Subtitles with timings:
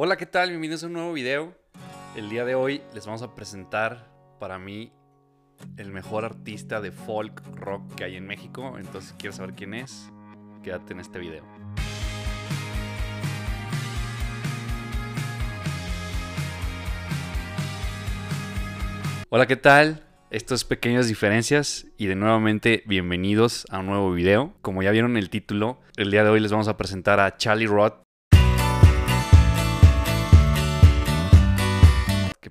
[0.00, 0.50] Hola, ¿qué tal?
[0.50, 1.56] Bienvenidos a un nuevo video.
[2.14, 4.92] El día de hoy les vamos a presentar para mí
[5.76, 8.76] el mejor artista de folk rock que hay en México.
[8.78, 10.08] Entonces, si quieres saber quién es,
[10.62, 11.42] quédate en este video.
[19.30, 20.04] Hola, ¿qué tal?
[20.30, 24.54] Esto es Pequeñas Diferencias y de nuevamente bienvenidos a un nuevo video.
[24.62, 27.66] Como ya vieron el título, el día de hoy les vamos a presentar a Charlie
[27.66, 28.04] Roth,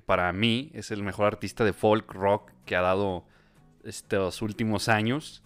[0.08, 3.26] para mí es el mejor artista de folk rock que ha dado
[3.84, 5.42] estos últimos años.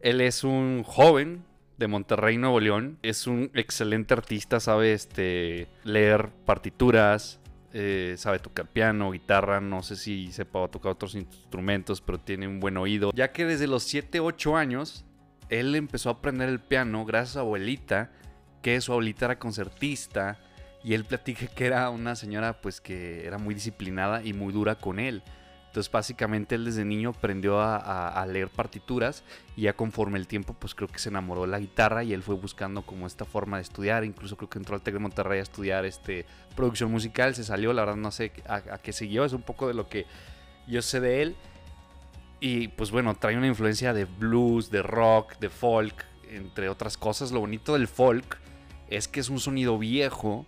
[0.00, 1.44] Él es un joven
[1.78, 2.98] de Monterrey, Nuevo León.
[3.02, 7.38] Es un excelente artista, sabe este, leer partituras,
[7.72, 12.58] eh, sabe tocar piano, guitarra, no sé si sepa tocar otros instrumentos, pero tiene un
[12.58, 13.12] buen oído.
[13.14, 15.04] Ya que desde los 7, 8 años,
[15.50, 18.10] él empezó a aprender el piano gracias a su abuelita,
[18.60, 20.40] que su abuelita era concertista
[20.82, 24.76] y él platica que era una señora pues que era muy disciplinada y muy dura
[24.76, 25.22] con él.
[25.66, 29.22] Entonces básicamente él desde niño aprendió a, leer partituras
[29.56, 32.24] y ya conforme el tiempo pues creo que se enamoró de la guitarra y él
[32.24, 34.04] fue buscando como esta forma de estudiar.
[34.04, 37.72] Incluso creo que entró al TEC de Monterrey a estudiar este, producción musical, se salió,
[37.72, 40.06] la verdad no sé a, a qué siguió, es un poco de lo que
[40.66, 41.36] yo sé de él.
[42.40, 47.30] Y pues bueno, trae una influencia de blues, de rock, de folk, entre otras cosas.
[47.30, 48.38] Lo bonito del folk
[48.88, 50.46] es que es un sonido viejo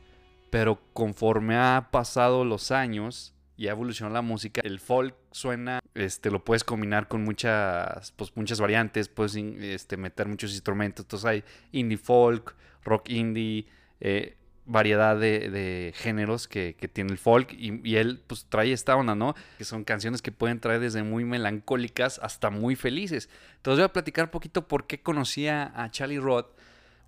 [0.53, 6.31] pero conforme ha pasado los años y ha evolucionado la música, el folk suena, este,
[6.31, 11.07] lo puedes combinar con muchas, pues, muchas variantes, puedes este, meter muchos instrumentos.
[11.07, 13.67] Entonces hay indie folk, rock indie,
[14.01, 14.37] eh,
[14.67, 19.35] variedad de, géneros que, tiene el folk y, él pues trae esta onda, ¿no?
[19.57, 23.31] Que son canciones que pueden traer desde muy melancólicas hasta muy felices.
[23.57, 26.55] Entonces voy a platicar un poquito por qué conocía a Charlie Roth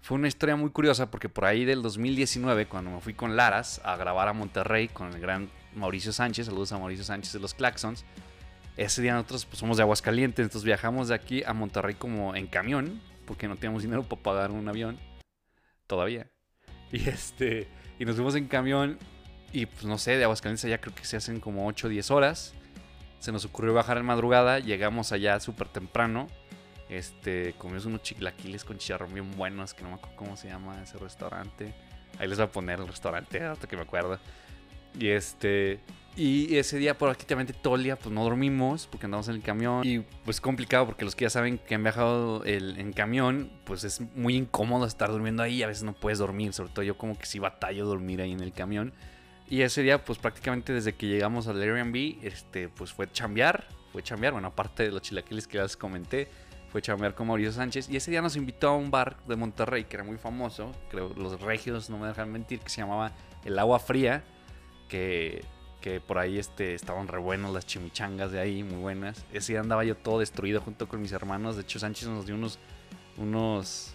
[0.04, 3.80] fue una historia muy curiosa porque por ahí del 2019, cuando me fui con Laras
[3.84, 7.54] a grabar a Monterrey con el gran Mauricio Sánchez, saludos a Mauricio Sánchez de los
[7.54, 8.04] Claxons,
[8.76, 12.48] ese día nosotros pues, somos de Aguascalientes, entonces viajamos de aquí a Monterrey como en
[12.48, 14.98] camión, porque no teníamos dinero para pagar un avión,
[15.86, 16.30] todavía.
[16.92, 17.66] Y este,
[17.98, 18.98] y nos fuimos en camión
[19.54, 22.10] y pues no sé, de Aguascalientes allá creo que se hacen como 8 o 10
[22.10, 22.52] horas.
[23.20, 26.28] Se nos ocurrió bajar en madrugada, llegamos allá súper temprano
[26.88, 30.82] este, comimos unos chilaquiles con chicharrón bien buenos, que no me acuerdo cómo se llama
[30.82, 31.74] ese restaurante.
[32.18, 34.18] Ahí les voy a poner el restaurante, hasta que me acuerdo.
[34.98, 35.80] Y este,
[36.16, 39.84] y ese día prácticamente todo el día pues no dormimos porque andamos en el camión.
[39.84, 43.82] Y pues complicado porque los que ya saben que han viajado el, en camión, pues
[43.82, 45.62] es muy incómodo estar durmiendo ahí.
[45.62, 48.40] A veces no puedes dormir, sobre todo yo como que sí batallo dormir ahí en
[48.40, 48.92] el camión.
[49.48, 53.66] Y ese día pues prácticamente desde que llegamos al Airbnb, este, pues fue chambear.
[53.92, 56.28] Fue chambear, bueno, aparte de los chilaquiles que ya les comenté
[56.74, 57.88] fue chambear con Mauricio Sánchez.
[57.88, 61.14] Y ese día nos invitó a un bar de Monterrey que era muy famoso, creo
[61.14, 63.12] los regios no me dejan mentir, que se llamaba
[63.44, 64.24] El Agua Fría,
[64.88, 65.44] que,
[65.80, 69.24] que por ahí este, estaban re buenos las chimichangas de ahí, muy buenas.
[69.32, 71.54] Ese día andaba yo todo destruido junto con mis hermanos.
[71.54, 72.58] De hecho, Sánchez nos dio unos,
[73.18, 73.94] unos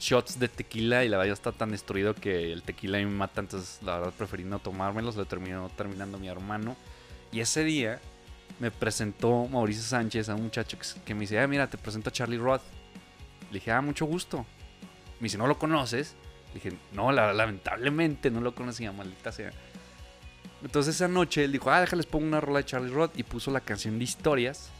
[0.00, 3.42] shots de tequila y la verdad ya está tan destruido que el tequila me mata,
[3.42, 6.74] entonces la verdad preferí no tomármelos, lo terminó terminando mi hermano.
[7.32, 8.00] Y ese día
[8.60, 12.12] me presentó Mauricio Sánchez a un muchacho que, me dice, ah, mira, te presento a
[12.12, 12.62] Charlie Roth.
[13.50, 14.46] Le dije, ah, mucho gusto.
[15.20, 16.14] Me dice, ¿no lo conoces?
[16.48, 19.50] Le dije, no, lamentablemente no lo conocía, maldita sea.
[20.62, 23.50] Entonces esa noche él dijo, ah, déjales pongo una rola de Charlie Roth y puso
[23.50, 24.70] la canción de Historias,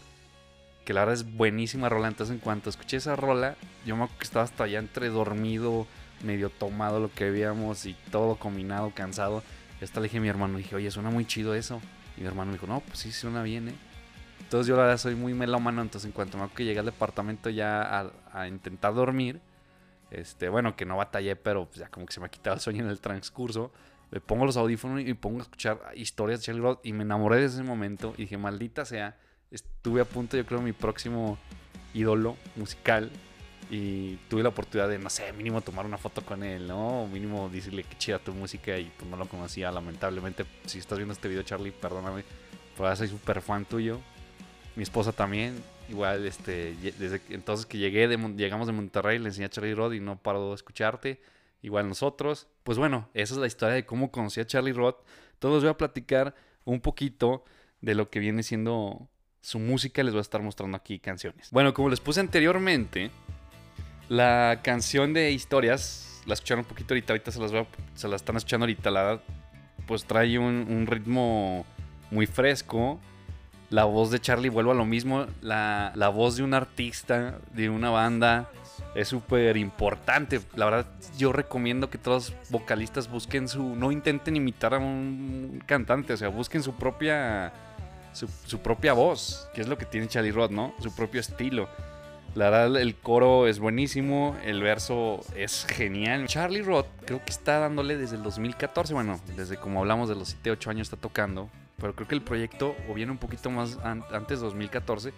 [0.85, 2.09] que la verdad es buenísima rola.
[2.09, 5.87] Entonces en cuanto escuché esa rola, yo me acuerdo que estaba hasta allá entre dormido,
[6.23, 9.43] medio tomado lo que veíamos y todo combinado, cansado.
[9.81, 11.83] Y hasta le dije a mi hermano, dije, oye, suena muy chido eso.
[12.17, 13.75] Y mi hermano me dijo, no, pues sí, suena bien, ¿eh?
[14.41, 17.51] Entonces yo la verdad soy muy melómano, entonces en cuanto me que llegué al departamento
[17.51, 19.41] ya a, intentar dormir,
[20.11, 22.61] este, bueno, que no batallé, pero pues ya como que se me ha quitado el
[22.61, 23.73] sueño en el transcurso,
[24.11, 27.41] le pongo los audífonos y pongo a escuchar historias de Charlie Roth y me enamoré
[27.41, 29.17] de ese momento y dije, maldita sea,
[29.51, 31.39] estuve a punto, yo creo, mi próximo
[31.95, 33.11] ídolo musical
[33.75, 37.09] y tuve la oportunidad de, no sé, mínimo tomar una foto con él, ¿no?
[37.09, 40.45] mínimo decirle que chida tu música y pues no lo conocía, lamentablemente.
[40.65, 42.23] Si estás viendo este video, Charlie, perdóname,
[42.77, 43.99] pero soy súper fan tuyo.
[44.77, 49.47] Mi esposa también, igual, este, desde entonces que llegué, de, llegamos de Monterrey, le enseñé
[49.47, 51.21] a Charlie Roth y no paro de escucharte.
[51.61, 52.47] Igual nosotros.
[52.63, 55.05] Pues bueno, esa es la historia de cómo conocí a Charlie Roth.
[55.33, 57.45] Entonces voy a platicar un poquito
[57.81, 59.09] de lo que viene siendo
[59.41, 60.05] su música.
[60.05, 61.51] Les voy a estar mostrando aquí canciones.
[61.51, 63.11] Bueno, como les puse anteriormente,
[64.09, 67.53] la canción de historias, la escucharon un poquito ahorita, ahorita se las,
[67.95, 69.21] se la están escuchando ahorita, la
[69.87, 71.65] pues trae un, ritmo
[72.11, 73.01] muy fresco.
[73.71, 77.91] La voz de Charlie vuelve a lo mismo, la, voz de un artista, de una
[77.91, 78.49] banda,
[78.95, 80.41] es súper importante.
[80.55, 80.87] La verdad,
[81.19, 83.75] yo recomiendo que todos los vocalistas busquen su.
[83.75, 87.53] No intenten imitar a un cantante, o sea, busquen su propia.
[88.13, 90.73] Su, propia voz, que es lo que tiene Charlie Roth, ¿no?
[90.79, 91.69] Su propio estilo.
[92.35, 96.27] La verdad, el coro es buenísimo, el verso es genial.
[96.27, 100.29] Charlie Roth creo que está dándole desde el 2014, bueno, desde como hablamos de los
[100.31, 101.49] 7, 8 años está tocando,
[101.81, 105.13] pero creo que el proyecto o viene un poquito más antes de 2014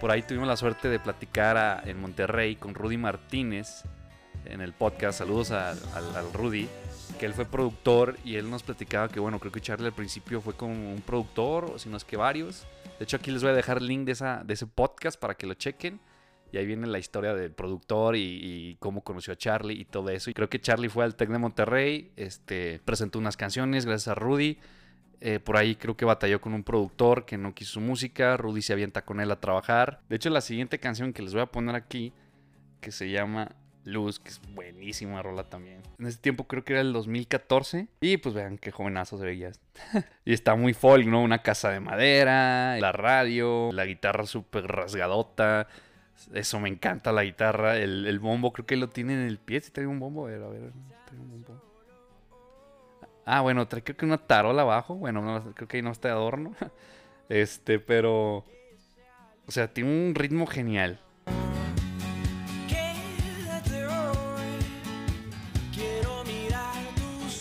[0.00, 3.84] por ahí tuvimos la suerte de platicar en Monterrey con Rudy Martínez
[4.46, 5.18] en el podcast.
[5.18, 5.78] Saludos al,
[6.32, 6.66] Rudy,
[7.18, 10.40] que él fue productor y él nos platicaba que, bueno, creo que Charlie al principio
[10.40, 12.66] fue como un productor, o si no es que varios.
[12.98, 15.34] De hecho, aquí les voy a dejar el link de, esa, de ese podcast para
[15.34, 16.00] que lo chequen.
[16.52, 20.30] Y ahí viene la historia del productor y, cómo conoció a Charlie y todo eso.
[20.30, 24.14] Y creo que Charlie fue al Tec de Monterrey, este, presentó unas canciones gracias a
[24.14, 24.58] Rudy.
[25.22, 28.36] Eh, por ahí creo que batalló con un productor que no quiso su música.
[28.36, 30.00] Rudy se avienta con él a trabajar.
[30.08, 32.12] De hecho, la siguiente canción que les voy a poner aquí,
[32.80, 33.54] que se llama
[33.84, 35.82] Luz, que es buenísima rola también.
[35.98, 37.88] En ese tiempo creo que era el 2014.
[38.00, 39.52] Y pues vean qué jovenazo se veía.
[40.24, 41.22] y está muy folk, ¿no?
[41.22, 45.68] Una casa de madera, la radio, la guitarra súper rasgadota.
[46.32, 47.76] Eso me encanta la guitarra.
[47.76, 49.60] El, bombo creo que lo tiene en el pie.
[49.60, 50.72] Si trae un bombo, a ver, a ver.
[51.06, 51.62] Trae un bombo.
[53.24, 54.94] Ah, bueno, creo que una tarola abajo.
[54.94, 56.54] Bueno, creo que ahí no está de adorno.
[57.28, 58.44] Este, pero.
[59.46, 61.00] O sea, tiene un ritmo genial.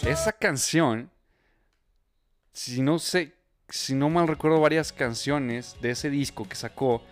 [0.06, 1.10] Esa canción,
[2.52, 3.34] si no sé,
[3.68, 7.04] si no mal recuerdo varias canciones de ese disco que sacó,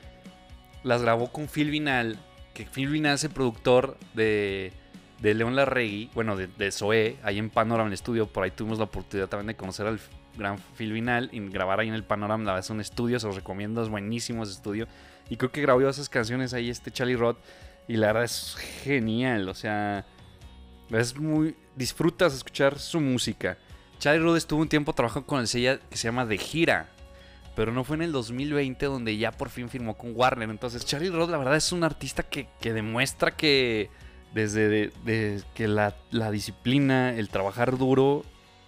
[0.83, 2.17] las grabó con Phil Vinal,
[2.53, 4.73] que Phil Vinal es el productor de
[5.19, 8.27] de León Larregui, bueno, de, de Zoé, ahí en Panorama, el estudio.
[8.27, 9.99] Por ahí tuvimos la oportunidad también de conocer al
[10.37, 12.43] gran Phil Vinal y grabar ahí en el Panorama.
[12.43, 14.87] La verdad es un estudio, se los recomiendo, es buenísimo ese estudio.
[15.29, 17.37] Y creo que grabó esas canciones ahí este Charlie Roth.
[17.87, 20.05] Y la verdad es genial, o sea,
[20.89, 21.55] es muy.
[21.75, 23.57] Disfrutas escuchar su música.
[23.97, 26.89] Charlie Roth estuvo un tiempo trabajando con el sello que se llama De Gira.
[27.57, 30.47] Pero no fue en el 2020 donde ya por fin firmó con Warner.
[30.47, 33.89] Entonces, Charlie Roth, la verdad, es un artista que, que demuestra que
[34.31, 34.91] desde
[35.55, 35.95] que la,
[36.29, 38.23] disciplina, el trabajar duro,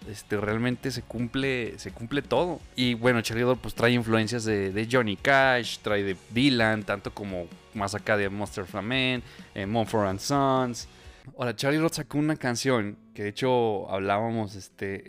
[0.10, 2.62] este, realmente se cumple, se cumple todo.
[2.76, 7.46] Y bueno, Charlie Roth pues trae influencias de, Johnny Cash, trae de Dylan, tanto como
[7.76, 9.68] más acá de Monster Flamenco, eh,
[10.18, 10.88] Sons.
[11.38, 15.04] Ahora, Charlie Roth sacó una canción que de hecho hablábamos este,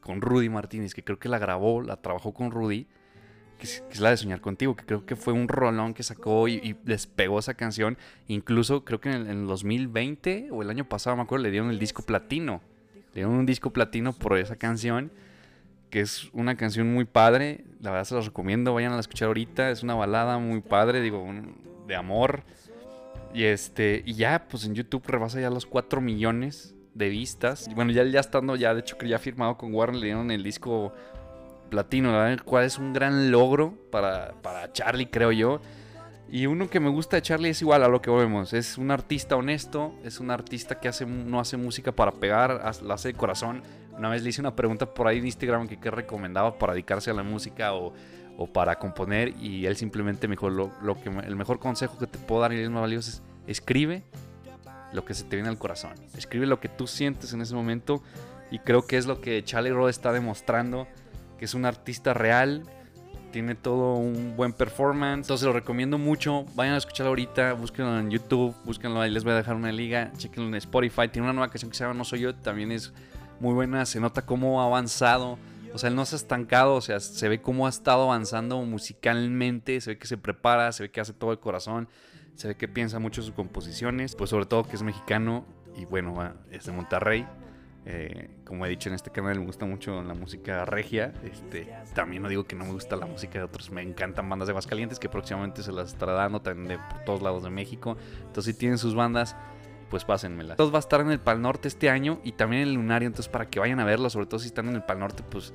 [0.00, 2.86] con Rudy Martínez, que creo que la grabó, la trabajó con Rudy
[3.62, 6.76] que es, la de Soñar Contigo, que creo que fue un rolón que sacó y,
[6.82, 7.96] despegó esa canción.
[8.26, 11.78] Incluso creo que en el, 2020 o el año pasado, me acuerdo, le dieron el
[11.78, 12.60] disco platino.
[13.10, 15.12] Le dieron un disco platino por esa canción,
[15.90, 17.64] que es una canción muy padre.
[17.80, 19.70] La verdad se los recomiendo, vayan a la escuchar ahorita.
[19.70, 21.24] Es una balada muy padre, digo,
[21.86, 22.42] de amor.
[23.34, 27.68] Y este, y ya, pues en YouTube rebasa ya los 4 millones de vistas.
[27.68, 30.30] Y bueno, ya, ya estando, ya de hecho que ya firmado con Warner, le dieron
[30.30, 30.92] el disco
[31.70, 35.60] platino, la cual es un gran logro para, para Charlie, creo yo.
[36.30, 38.52] Y uno que me gusta de Charlie es igual a lo que vemos.
[38.54, 42.94] Es un artista honesto, es un artista que hace, no hace música para pegar, la
[42.94, 43.62] hace de corazón.
[43.98, 47.10] Una vez le hice una pregunta por ahí en Instagram que qué recomendaba para dedicarse
[47.10, 47.92] a la música o,
[48.36, 50.70] o para componer y él simplemente me dijo lo,
[51.02, 54.04] que el mejor consejo que te puedo dar y es más valioso es escribe
[54.92, 55.92] lo que se te viene al corazón.
[56.16, 58.02] Escribe lo que tú sientes en ese momento
[58.50, 60.86] y creo que es lo que Charlie Roth está demostrando
[61.42, 62.62] que es un artista real,
[63.32, 65.24] tiene todo un buen performance.
[65.24, 66.44] Entonces lo recomiendo mucho.
[66.54, 70.12] Vayan a escucharlo ahorita, búsquenlo en YouTube, búsquenlo ahí, les voy a dejar una liga,
[70.16, 71.08] chequenlo en Spotify.
[71.08, 72.92] Tiene una nueva canción que se llama No Soy Yo, también es
[73.40, 75.36] muy buena, se nota cómo ha avanzado.
[75.74, 78.60] O sea, él no se ha estancado, o sea, se ve cómo ha estado avanzando
[78.62, 81.88] musicalmente, se ve que se prepara, se ve que hace todo el corazón,
[82.34, 86.34] se ve que piensa mucho sus composiciones, pues sobre todo que es mexicano y bueno,
[86.50, 87.26] es de Monterrey.
[87.84, 91.12] Eh, como he dicho en este canal, me gusta mucho la música regia.
[91.24, 93.70] Este, también no digo que no me gusta la música de otros.
[93.70, 97.22] Me encantan bandas de Aguascalientes que próximamente se las estará dando también de por todos
[97.22, 97.96] lados de México.
[98.26, 99.36] Entonces, si tienen sus bandas,
[99.92, 100.56] pues pásenmelas.
[100.56, 103.06] Todos va a estar en el Pal Norte este año y también en el Lunario.
[103.06, 105.52] Entonces, para que vayan a verlo, sobre todo si están en el Pal Norte, pues,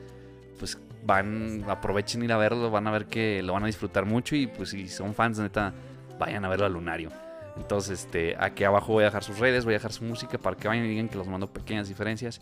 [0.60, 2.70] pues van, aprovechen ir a verlo.
[2.70, 4.36] Van a ver que lo van a disfrutar mucho.
[4.36, 5.74] Y pues, si son fans, neta,
[6.20, 7.10] vayan a verlo al Lunario.
[7.58, 10.56] Entonces, este, aquí abajo voy a dejar sus redes, voy a dejar su música para
[10.56, 12.40] que vayan y digan que los mando pequeñas diferencias.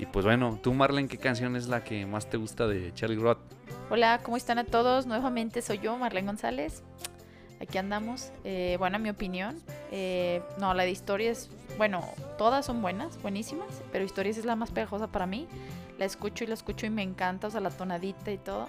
[0.00, 3.20] Y pues bueno, tú Marlene, ¿qué canción es la que más te gusta de Charlie
[3.20, 3.38] Roth?
[3.88, 5.06] Hola, ¿cómo están a todos?
[5.06, 6.82] Nuevamente soy yo, Marlene González.
[7.60, 8.32] Aquí andamos.
[8.44, 9.60] Eh, bueno, mi opinión.
[9.90, 11.48] Eh, no, la de historias,
[11.78, 12.02] bueno,
[12.38, 15.46] todas son buenas, buenísimas, pero historias es la más pegajosa para mí.
[15.98, 18.66] La escucho y la escucho y me encanta, o sea, la tonadita y todo.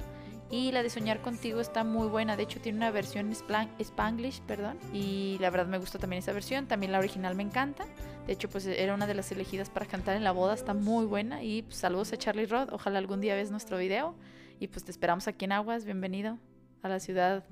[0.50, 2.38] Y la de Soñar Contigo está muy buena.
[2.38, 3.34] De hecho, tiene una versión
[3.79, 4.77] Spanglish, perdón.
[4.94, 6.67] Y la verdad me gustó también esa versión.
[6.67, 7.86] También la original me encanta.
[8.25, 10.53] De hecho, pues era una de las elegidas para cantar en la boda.
[10.53, 11.44] Está muy buena.
[11.44, 12.70] Y pues, saludos a Charlie Rod.
[12.72, 14.15] Ojalá algún día veas nuestro video.
[14.62, 15.84] Y pues te esperamos aquí en Aguas.
[15.84, 16.38] Bienvenido
[16.82, 17.44] a la ciudad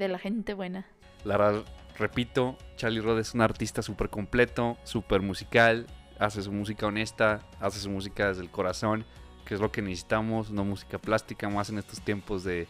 [0.00, 0.86] de la gente buena.
[1.24, 1.62] La verdad,
[1.96, 5.86] repito, Charlie Rod es un artista súper completo, súper musical,
[6.18, 9.04] hace su música honesta, hace su música desde el corazón,
[9.44, 12.66] que es lo que necesitamos, no música plástica, más en estos tiempos de,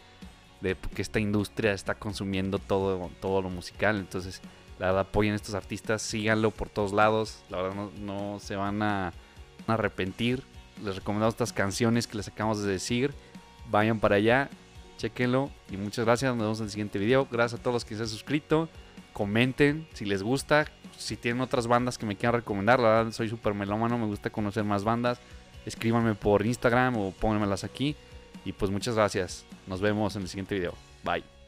[0.59, 3.97] de que esta industria está consumiendo todo, todo lo musical.
[3.97, 4.41] Entonces,
[4.77, 8.55] la verdad, apoyen a estos artistas, síganlo por todos lados, la verdad no, no se
[8.55, 10.43] van a, a arrepentir.
[10.83, 13.13] Les recomendamos estas canciones que les acabamos de decir.
[13.69, 14.49] Vayan para allá,
[15.01, 16.33] chequenlo y muchas gracias.
[16.35, 17.27] Nos vemos en el siguiente video.
[17.31, 18.69] Gracias a todos los que se han suscrito.
[19.13, 20.65] Comenten si les gusta.
[20.97, 22.79] Si tienen otras bandas que me quieran recomendar.
[22.79, 23.97] La verdad, soy súper melómano.
[23.97, 25.19] Me gusta conocer más bandas.
[25.65, 27.95] Escríbanme por Instagram o pónganmelas aquí.
[28.45, 29.45] Y pues muchas gracias.
[29.67, 30.73] Nos vemos en el siguiente video.
[31.03, 31.40] Bye.